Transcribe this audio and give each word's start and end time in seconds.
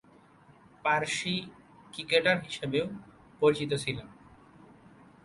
Parsi 0.85 1.35
cricketer 1.93 2.37
হিসেবেও 2.45 2.85
পরিচিত 3.41 3.71
ছিলেন। 3.83 4.07